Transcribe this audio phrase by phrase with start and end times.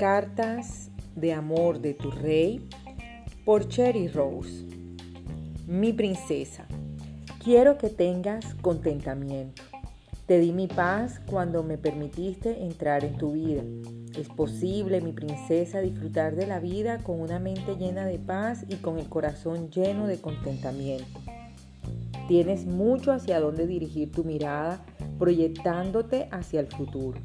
[0.00, 2.66] Cartas de amor de tu rey
[3.44, 4.64] por Cherry Rose.
[5.66, 6.64] Mi princesa,
[7.44, 9.62] quiero que tengas contentamiento.
[10.24, 13.62] Te di mi paz cuando me permitiste entrar en tu vida.
[14.18, 18.76] Es posible, mi princesa, disfrutar de la vida con una mente llena de paz y
[18.76, 21.20] con el corazón lleno de contentamiento.
[22.26, 24.82] Tienes mucho hacia dónde dirigir tu mirada,
[25.18, 27.20] proyectándote hacia el futuro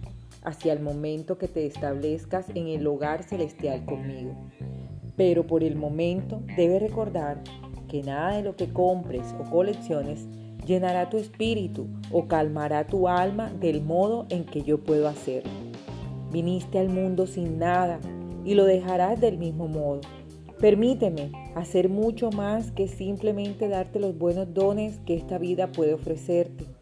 [0.45, 4.35] hacia el momento que te establezcas en el hogar celestial conmigo.
[5.15, 7.41] Pero por el momento debes recordar
[7.87, 10.27] que nada de lo que compres o colecciones
[10.65, 15.51] llenará tu espíritu o calmará tu alma del modo en que yo puedo hacerlo.
[16.31, 17.99] Viniste al mundo sin nada
[18.43, 20.01] y lo dejarás del mismo modo.
[20.59, 26.74] Permíteme hacer mucho más que simplemente darte los buenos dones que esta vida puede ofrecerte.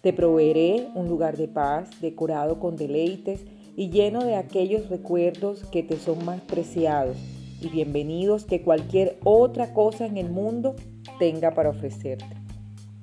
[0.00, 3.44] Te proveeré un lugar de paz decorado con deleites
[3.76, 7.16] y lleno de aquellos recuerdos que te son más preciados
[7.60, 10.74] y bienvenidos que cualquier otra cosa en el mundo
[11.18, 12.24] tenga para ofrecerte.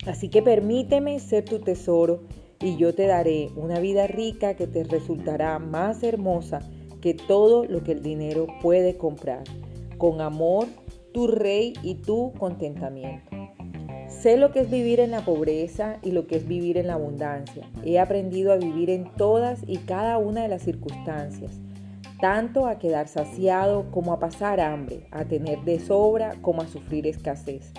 [0.07, 2.23] Así que permíteme ser tu tesoro
[2.59, 6.61] y yo te daré una vida rica que te resultará más hermosa
[7.01, 9.43] que todo lo que el dinero puede comprar.
[9.97, 10.65] Con amor,
[11.13, 13.36] tu rey y tu contentamiento.
[14.07, 16.93] Sé lo que es vivir en la pobreza y lo que es vivir en la
[16.93, 17.69] abundancia.
[17.83, 21.59] He aprendido a vivir en todas y cada una de las circunstancias,
[22.21, 27.05] tanto a quedar saciado como a pasar hambre, a tener de sobra como a sufrir
[27.05, 27.73] escasez.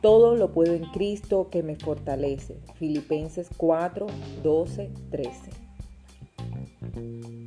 [0.00, 2.56] Todo lo puedo en Cristo que me fortalece.
[2.74, 4.06] Filipenses 4,
[4.42, 7.43] 12, 13.